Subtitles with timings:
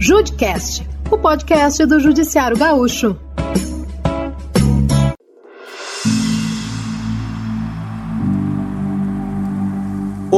[0.00, 3.16] Judcast, o podcast do Judiciário Gaúcho.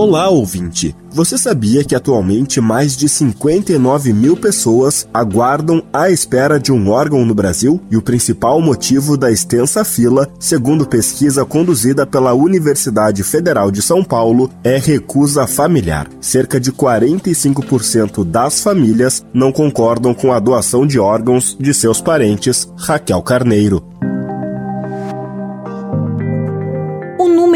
[0.00, 0.96] Olá, ouvinte!
[1.10, 7.22] Você sabia que atualmente mais de 59 mil pessoas aguardam à espera de um órgão
[7.26, 7.78] no Brasil?
[7.90, 14.02] E o principal motivo da extensa fila, segundo pesquisa conduzida pela Universidade Federal de São
[14.02, 16.08] Paulo, é recusa familiar.
[16.18, 22.66] Cerca de 45% das famílias não concordam com a doação de órgãos de seus parentes.
[22.74, 23.84] Raquel Carneiro.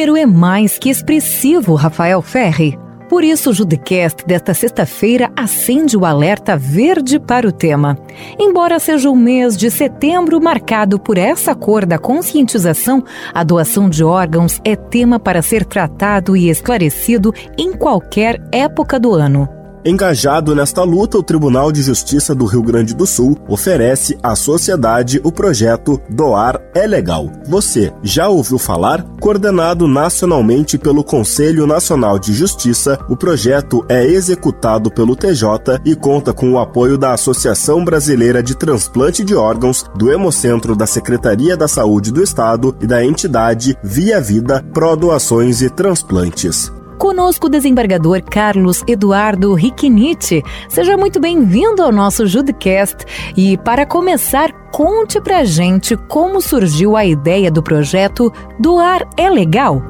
[0.05, 2.79] Número é mais que expressivo, Rafael Ferri.
[3.09, 7.97] Por isso, o Judicast desta sexta-feira acende o alerta verde para o tema.
[8.39, 14.05] Embora seja o mês de setembro marcado por essa cor da conscientização, a doação de
[14.05, 19.64] órgãos é tema para ser tratado e esclarecido em qualquer época do ano.
[19.87, 25.21] Engajado nesta luta, o Tribunal de Justiça do Rio Grande do Sul oferece à sociedade
[25.23, 27.31] o projeto Doar é Legal.
[27.47, 29.05] Você já ouviu falar?
[29.21, 36.33] Coordenado nacionalmente pelo Conselho Nacional de Justiça, o projeto é executado pelo TJ e conta
[36.33, 41.69] com o apoio da Associação Brasileira de Transplante de Órgãos, do Hemocentro da Secretaria da
[41.69, 46.73] Saúde do Estado e da entidade Via Vida Pro Doações e Transplantes.
[47.05, 50.43] Conosco o desembargador Carlos Eduardo Riquinite.
[50.71, 53.05] Seja muito bem-vindo ao nosso Judcast.
[53.37, 59.83] E para começar, conte pra gente como surgiu a ideia do projeto Doar é Legal.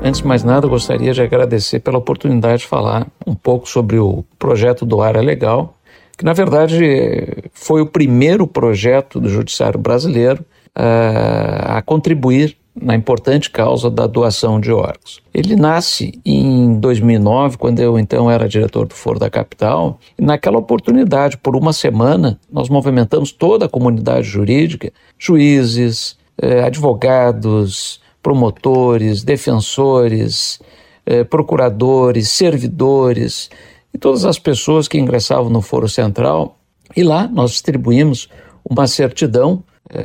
[0.00, 4.24] Antes de mais nada, gostaria de agradecer pela oportunidade de falar um pouco sobre o
[4.38, 5.76] projeto Doar é Legal,
[6.16, 10.44] que na verdade foi o primeiro projeto do Judiciário Brasileiro
[10.78, 15.22] uh, a contribuir na importante causa da doação de órgãos.
[15.32, 20.58] Ele nasce em 2009, quando eu então era diretor do Foro da Capital, e naquela
[20.58, 30.60] oportunidade, por uma semana, nós movimentamos toda a comunidade jurídica, juízes, eh, advogados, promotores, defensores,
[31.06, 33.48] eh, procuradores, servidores
[33.94, 36.58] e todas as pessoas que ingressavam no Foro Central.
[36.94, 38.28] E lá nós distribuímos
[38.68, 39.62] uma certidão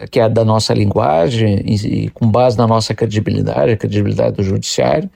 [0.09, 4.43] que é da nossa linguagem e, e, com base na nossa credibilidade, a credibilidade do
[4.43, 5.09] judiciário,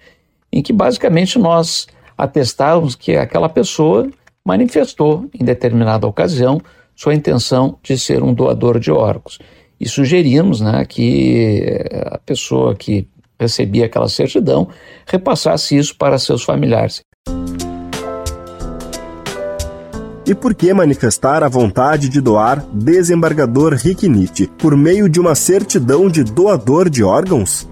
[0.52, 1.88] em que basicamente nós
[2.18, 4.10] atestávamos que aquela pessoa
[4.46, 6.62] manifestou em determinada ocasião
[6.96, 9.40] sua intenção de ser um doador de órgãos.
[9.80, 14.70] E sugerimos né, que eh, a pessoa que recebia aquela certidão
[15.06, 17.02] repassasse isso para seus familiares.
[20.28, 26.10] E por que manifestar a vontade de doar desembargador Riquinite por meio de uma certidão
[26.10, 27.70] de doador de órgãos?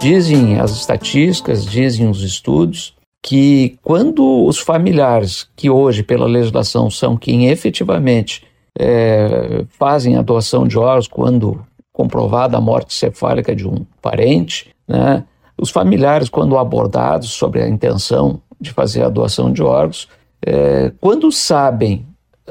[0.00, 7.16] Dizem as estatísticas, dizem os estudos, que quando os familiares, que hoje pela legislação são
[7.16, 8.44] quem efetivamente
[8.76, 15.22] é, fazem a doação de órgãos, quando comprovada a morte cefálica de um parente, né,
[15.56, 20.08] os familiares, quando abordados sobre a intenção de fazer a doação de órgãos,
[20.44, 22.06] é, quando sabem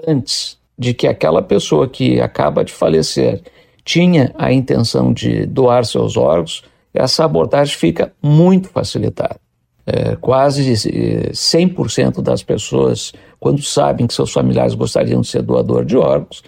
[0.08, 3.42] antes de que aquela pessoa que acaba de falecer
[3.84, 6.64] tinha a intenção de doar seus órgãos,
[6.94, 9.38] essa abordagem fica muito facilitada.
[9.86, 15.96] É, quase 100% das pessoas, quando sabem que seus familiares gostariam de ser doador de
[15.96, 16.44] órgãos,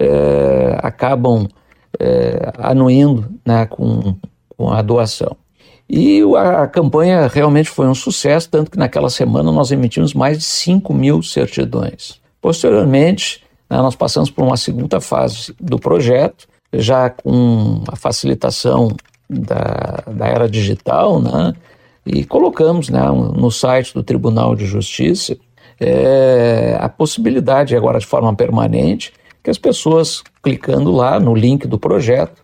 [0.00, 1.46] é, acabam
[2.00, 4.16] é, anuindo né, com,
[4.56, 5.36] com a doação.
[5.88, 10.44] E a campanha realmente foi um sucesso, tanto que naquela semana nós emitimos mais de
[10.44, 12.20] 5 mil certidões.
[12.42, 18.94] Posteriormente, né, nós passamos por uma segunda fase do projeto, já com a facilitação
[19.28, 21.54] da, da era digital, né,
[22.04, 25.36] e colocamos né, no site do Tribunal de Justiça
[25.80, 29.12] é, a possibilidade, agora de forma permanente,
[29.42, 32.42] que as pessoas, clicando lá no link do projeto,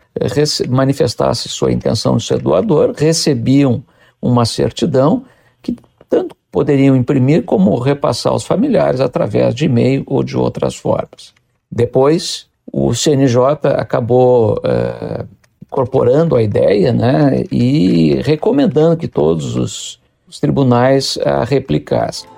[0.68, 3.82] manifestasse sua intenção de ser doador, recebiam
[4.20, 5.24] uma certidão
[5.60, 5.76] que
[6.08, 11.34] tanto poderiam imprimir como repassar aos familiares através de e-mail ou de outras formas.
[11.70, 13.38] Depois, o CNJ
[13.76, 15.24] acabou é,
[15.62, 22.28] incorporando a ideia né, e recomendando que todos os, os tribunais a replicassem.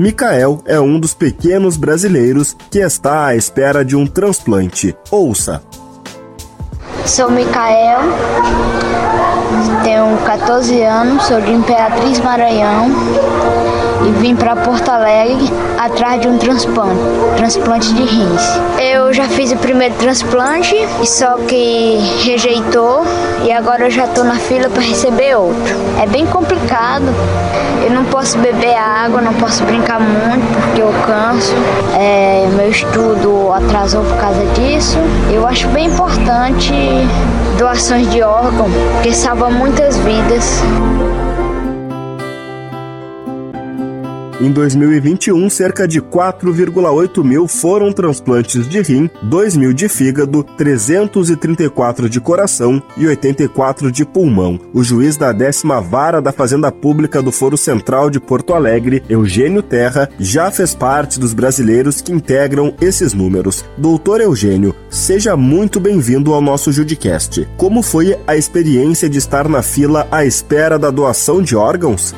[0.00, 4.96] Micael é um dos pequenos brasileiros que está à espera de um transplante.
[5.10, 5.62] Ouça.
[7.06, 8.00] Sou Micael,
[9.82, 12.90] tenho 14 anos, sou de Imperatriz Maranhão
[14.06, 17.00] e vim para Porto Alegre atrás de um transplante,
[17.36, 18.60] transplante de rins.
[18.78, 20.74] Eu já fiz o primeiro transplante,
[21.04, 23.04] só que rejeitou
[23.44, 25.74] e agora eu já estou na fila para receber outro.
[26.00, 27.04] É bem complicado.
[27.82, 31.52] Eu não posso beber água, não posso brincar muito porque eu canso.
[31.98, 32.39] É,
[32.70, 34.96] estudo atrasou por causa disso.
[35.32, 36.72] Eu acho bem importante
[37.58, 40.62] doações de órgão, porque salva muitas vidas.
[44.40, 52.08] Em 2021, cerca de 4,8 mil foram transplantes de rim, 2 mil de fígado, 334
[52.08, 54.58] de coração e 84 de pulmão.
[54.72, 59.62] O juiz da décima vara da Fazenda Pública do Foro Central de Porto Alegre, Eugênio
[59.62, 63.62] Terra, já fez parte dos brasileiros que integram esses números.
[63.76, 67.46] Doutor Eugênio, seja muito bem-vindo ao nosso Judicast.
[67.58, 72.14] Como foi a experiência de estar na fila à espera da doação de órgãos?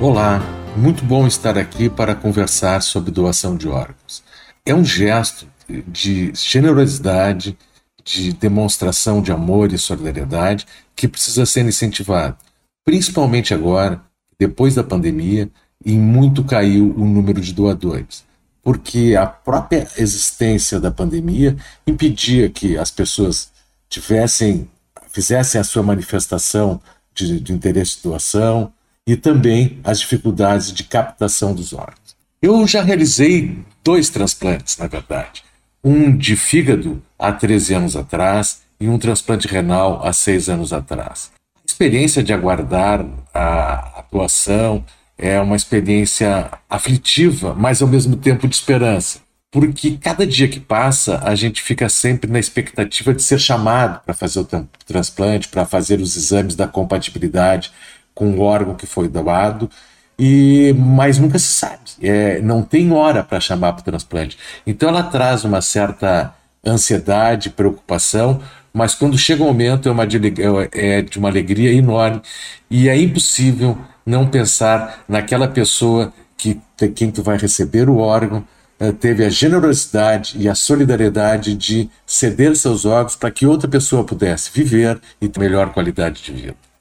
[0.00, 0.42] Olá,
[0.76, 4.24] muito bom estar aqui para conversar sobre doação de órgãos.
[4.66, 5.46] É um gesto
[5.86, 7.56] de generosidade,
[8.04, 12.36] de demonstração de amor e solidariedade que precisa ser incentivado,
[12.84, 14.02] principalmente agora,
[14.36, 15.48] depois da pandemia,
[15.86, 18.24] e muito caiu o número de doadores,
[18.62, 21.56] porque a própria existência da pandemia
[21.86, 23.52] impedia que as pessoas
[23.88, 24.68] tivessem,
[25.08, 26.82] fizessem a sua manifestação
[27.14, 28.72] de, de interesse de doação,
[29.06, 32.16] e também as dificuldades de captação dos órgãos.
[32.40, 35.42] Eu já realizei dois transplantes, na verdade.
[35.82, 41.30] Um de fígado há 13 anos atrás e um transplante renal há 6 anos atrás.
[41.56, 44.84] A experiência de aguardar a doação
[45.16, 49.20] é uma experiência aflitiva, mas ao mesmo tempo de esperança.
[49.50, 54.12] Porque cada dia que passa, a gente fica sempre na expectativa de ser chamado para
[54.12, 54.48] fazer o
[54.84, 57.70] transplante, para fazer os exames da compatibilidade,
[58.14, 59.68] com o órgão que foi doado,
[60.18, 64.38] e mas nunca se sabe, é, não tem hora para chamar para o transplante.
[64.66, 66.32] Então ela traz uma certa
[66.64, 68.40] ansiedade, preocupação,
[68.72, 70.18] mas quando chega o momento é, uma de,
[70.72, 72.22] é de uma alegria enorme
[72.70, 73.76] e é impossível
[74.06, 76.60] não pensar naquela pessoa que
[76.94, 78.44] quem tu vai receber o órgão
[78.78, 84.04] eh, teve a generosidade e a solidariedade de ceder seus órgãos para que outra pessoa
[84.04, 86.73] pudesse viver e ter melhor qualidade de vida.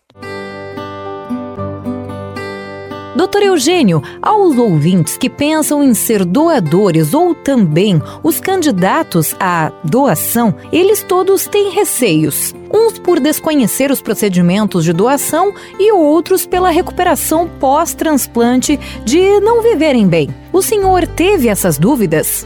[3.34, 10.54] Doutor Eugênio, aos ouvintes que pensam em ser doadores ou também os candidatos à doação,
[10.72, 12.54] eles todos têm receios.
[12.72, 20.08] Uns por desconhecer os procedimentos de doação e outros pela recuperação pós-transplante de não viverem
[20.08, 20.30] bem.
[20.52, 22.46] O senhor teve essas dúvidas?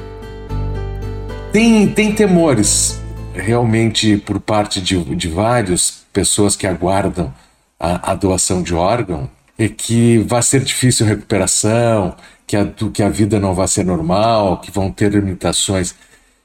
[1.52, 2.98] Tem, tem temores,
[3.34, 7.34] realmente, por parte de, de várias pessoas que aguardam
[7.78, 12.16] a, a doação de órgão é que vai ser difícil a recuperação,
[12.46, 15.96] que a, que a vida não vai ser normal, que vão ter limitações.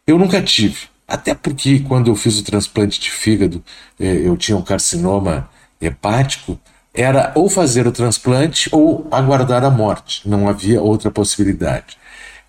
[0.06, 0.88] Eu nunca tive.
[1.06, 3.62] Até porque quando eu fiz o transplante de fígado,
[4.00, 5.48] é, eu tinha um carcinoma
[5.80, 6.58] hepático,
[6.94, 10.28] era ou fazer o transplante ou aguardar a morte.
[10.28, 11.98] Não havia outra possibilidade.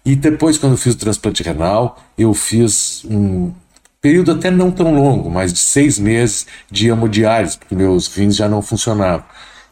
[0.06, 3.54] E depois, quando eu fiz o transplante renal, eu fiz um
[4.02, 8.50] período até não tão longo, mas de seis meses de hemodiálise, porque meus rins já
[8.50, 9.26] não funcionavam.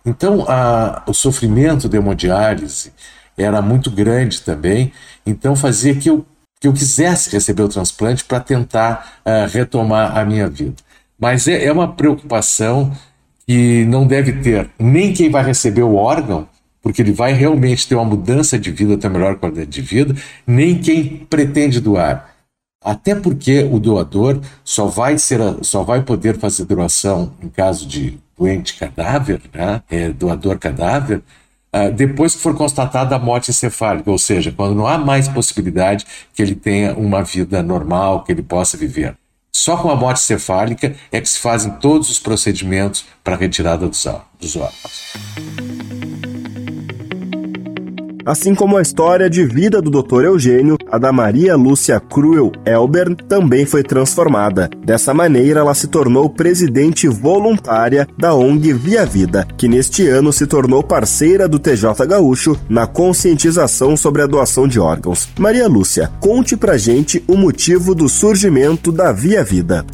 [0.06, 2.92] Então, a, o sofrimento da hemodiálise
[3.38, 4.92] era muito grande também,
[5.26, 6.26] então fazia que eu,
[6.60, 10.76] que eu quisesse receber o transplante para tentar uh, retomar a minha vida.
[11.20, 12.92] Mas é, é uma preocupação
[13.46, 16.48] que não deve ter nem quem vai receber o órgão,
[16.82, 20.16] porque ele vai realmente ter uma mudança de vida, ter melhor qualidade de vida,
[20.48, 22.32] nem quem pretende doar.
[22.84, 28.18] Até porque o doador só vai, ser, só vai poder fazer doação em caso de
[28.42, 31.22] doente cadáver, né, é, doador cadáver,
[31.76, 36.06] uh, depois que for constatada a morte encefálica, ou seja, quando não há mais possibilidade
[36.34, 39.16] que ele tenha uma vida normal, que ele possa viver.
[39.54, 43.88] Só com a morte cefálica é que se fazem todos os procedimentos para a retirada
[43.88, 45.71] dos órgãos.
[48.26, 50.26] Assim como a história de vida do Dr.
[50.26, 54.70] Eugênio, a da Maria Lúcia Cruel Elbern também foi transformada.
[54.86, 60.46] Dessa maneira, ela se tornou presidente voluntária da ONG Via Vida, que neste ano se
[60.46, 65.28] tornou parceira do TJ Gaúcho na conscientização sobre a doação de órgãos.
[65.40, 69.86] Maria Lúcia, conte pra gente o motivo do surgimento da Via Vida.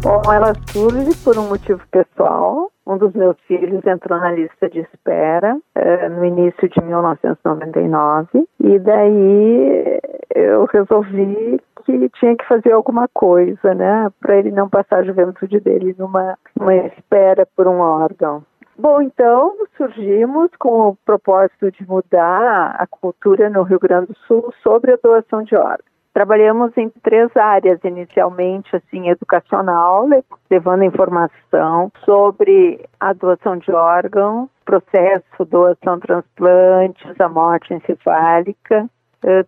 [0.00, 2.70] Bom, ela surge por um motivo pessoal.
[2.86, 8.78] Um dos meus filhos entrou na lista de espera eh, no início de 1999 e
[8.78, 10.00] daí
[10.34, 15.58] eu resolvi que tinha que fazer alguma coisa, né, para ele não passar a juventude
[15.58, 18.44] dele numa, numa espera por um órgão.
[18.78, 24.54] Bom, então surgimos com o propósito de mudar a cultura no Rio Grande do Sul
[24.62, 25.97] sobre a doação de órgãos.
[26.18, 30.04] Trabalhamos em três áreas inicialmente, assim, educacional,
[30.50, 38.90] levando informação sobre a doação de órgãos, processo, doação, transplantes, a morte encefálica,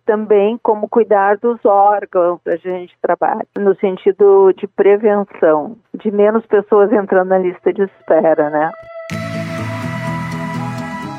[0.05, 6.89] também como cuidar dos órgãos a gente trabalha, no sentido de prevenção, de menos pessoas
[6.93, 8.71] entrando na lista de espera, né?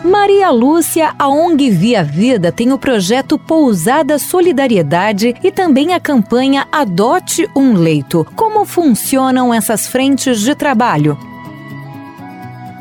[0.04, 6.66] Maria Lúcia, a ONG Via Vida, tem o projeto Pousada Solidariedade e também a campanha
[6.72, 8.26] Adote um Leito.
[8.34, 11.16] Como funcionam essas frentes de trabalho?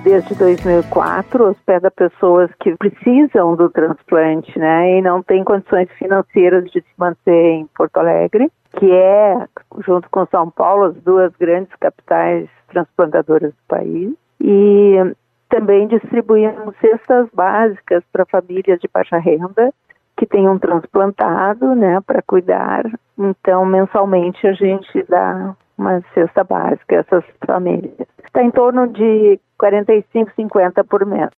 [0.03, 6.81] Desde 2004, hospeda pessoas que precisam do transplante, né, e não têm condições financeiras de
[6.81, 9.45] se manter em Porto Alegre, que é,
[9.85, 14.11] junto com São Paulo, as duas grandes capitais transplantadoras do país.
[14.43, 14.95] E
[15.51, 19.71] também distribuímos cestas básicas para famílias de baixa renda
[20.17, 22.85] que tenham transplantado, né, para cuidar.
[23.17, 28.07] Então, mensalmente a gente dá uma cesta básica a essas famílias.
[28.23, 31.29] Está em torno de 45, 50 por mês.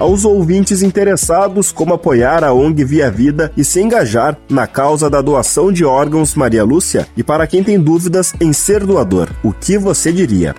[0.00, 5.20] Aos ouvintes interessados como apoiar a ONG Via Vida e se engajar na causa da
[5.20, 9.76] doação de órgãos Maria Lúcia e para quem tem dúvidas em ser doador, o que
[9.76, 10.54] você diria?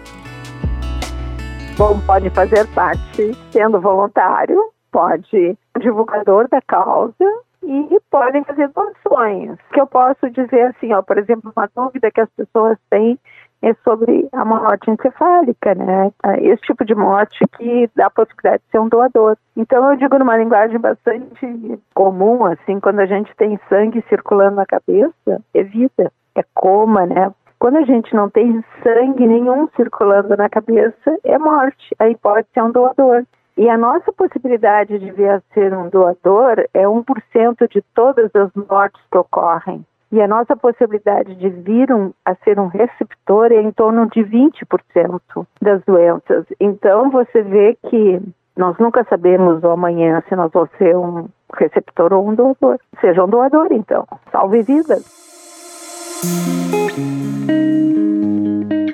[1.76, 7.26] Bom, pode fazer parte sendo voluntário, pode divulgador da causa
[7.64, 9.58] e podem fazer doações.
[9.74, 13.18] Que eu posso dizer assim, ó, por exemplo, uma dúvida que as pessoas têm
[13.62, 16.12] é sobre a morte encefálica, né?
[16.40, 19.38] Esse tipo de morte que dá a possibilidade de ser um doador.
[19.56, 24.66] Então eu digo numa linguagem bastante comum, assim, quando a gente tem sangue circulando na
[24.66, 27.32] cabeça, é vida, é coma, né?
[27.60, 31.96] Quando a gente não tem sangue nenhum circulando na cabeça, é morte.
[32.00, 33.24] Aí pode ser um doador.
[33.56, 38.50] E a nossa possibilidade de vir a ser um doador é 1% de todas as
[38.68, 39.86] mortes que ocorrem.
[40.12, 44.22] E a nossa possibilidade de vir um, a ser um receptor é em torno de
[44.22, 45.22] 20%
[45.62, 46.46] das doenças.
[46.60, 48.22] Então você vê que
[48.58, 52.78] nós nunca sabemos amanhã se nós vamos ser um receptor ou um doador.
[53.00, 54.06] Seja um doador, então.
[54.32, 55.22] Salve vidas!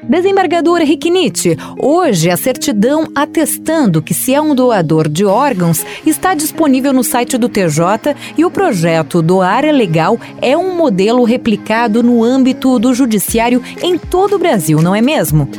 [0.08, 6.94] Desembargador Riquinite, hoje a certidão atestando que se é um doador de órgãos está disponível
[6.94, 12.24] no site do TJ e o projeto Doar é Legal é um modelo replicado no
[12.24, 15.50] âmbito do judiciário em todo o Brasil, não é mesmo?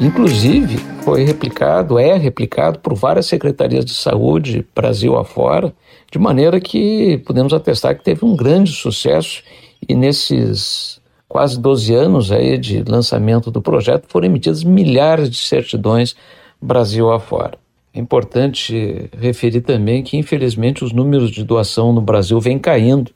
[0.00, 5.74] Inclusive, foi replicado, é replicado por várias secretarias de saúde Brasil afora,
[6.10, 9.42] de maneira que podemos atestar que teve um grande sucesso
[9.86, 11.04] e nesses
[11.36, 16.16] quase 12 anos aí de lançamento do projeto foram emitidas milhares de certidões
[16.58, 17.58] Brasil afora.
[17.92, 23.10] É importante referir também que, infelizmente, os números de doação no Brasil vêm caindo,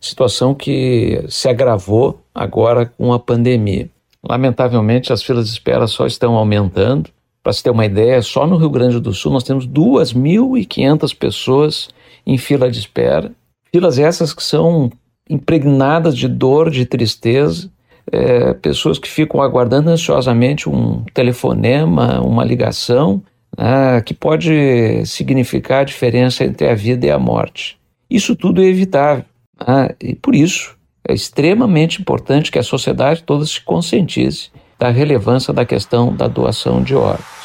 [0.00, 3.90] situação que se agravou agora com a pandemia.
[4.26, 7.10] Lamentavelmente, as filas de espera só estão aumentando.
[7.42, 11.90] Para se ter uma ideia, só no Rio Grande do Sul nós temos 2.500 pessoas
[12.26, 13.32] em fila de espera.
[13.70, 14.90] Filas essas que são
[15.28, 17.70] impregnadas de dor, de tristeza,
[18.10, 23.22] é, pessoas que ficam aguardando ansiosamente um telefonema, uma ligação,
[23.56, 27.78] né, que pode significar a diferença entre a vida e a morte.
[28.08, 29.24] Isso tudo é evitável.
[29.66, 30.76] Né, e por isso
[31.08, 36.82] é extremamente importante que a sociedade toda se conscientize da relevância da questão da doação
[36.82, 37.35] de órgãos.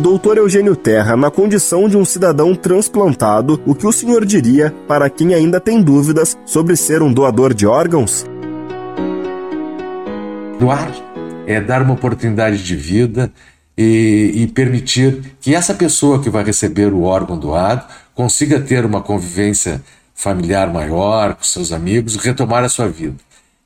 [0.00, 5.10] Doutor Eugênio Terra, na condição de um cidadão transplantado, o que o senhor diria para
[5.10, 8.24] quem ainda tem dúvidas sobre ser um doador de órgãos?
[10.58, 10.90] Doar
[11.46, 13.30] é dar uma oportunidade de vida
[13.76, 19.02] e, e, permitir que essa pessoa que vai receber o órgão doado consiga ter uma
[19.02, 19.82] convivência
[20.14, 23.16] familiar maior com seus amigos, retomar a sua vida.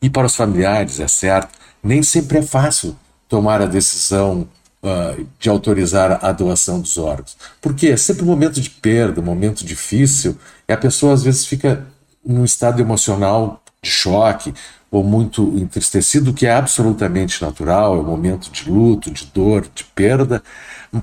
[0.03, 2.97] E para os familiares, é certo, nem sempre é fácil
[3.29, 4.49] tomar a decisão
[4.85, 7.37] uh, de autorizar a doação dos órgãos.
[7.61, 10.37] Porque é sempre um momento de perda, um momento difícil,
[10.69, 11.87] e a pessoa às vezes fica
[12.25, 14.55] num estado emocional de choque
[14.91, 19.83] ou muito entristecido, que é absolutamente natural, é um momento de luto, de dor, de
[19.83, 20.41] perda.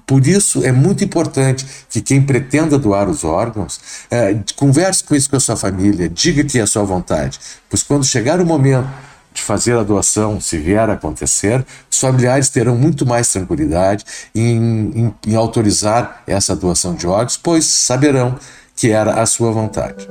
[0.07, 5.29] Por isso é muito importante que quem pretenda doar os órgãos é, converse com isso
[5.29, 7.37] com a sua família, diga que é a sua vontade,
[7.69, 8.87] pois quando chegar o momento
[9.33, 14.57] de fazer a doação, se vier a acontecer, os familiares terão muito mais tranquilidade em,
[14.95, 18.37] em, em autorizar essa doação de órgãos, pois saberão
[18.75, 20.07] que era a sua vontade.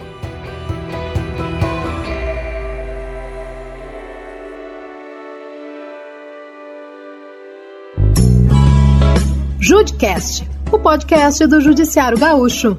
[10.73, 12.77] O podcast do Judiciário Gaúcho.